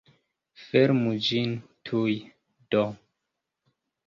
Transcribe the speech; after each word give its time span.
Fermu 0.61 1.13
ĝin 1.27 1.53
tuj, 1.91 2.17
do! 2.73 2.83